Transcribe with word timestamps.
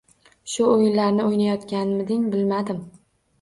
Shu 0.53 0.63
o’yinlarni 0.69 1.25
o’ynayotganmiding 1.33 2.25
bilmadim. 2.33 2.83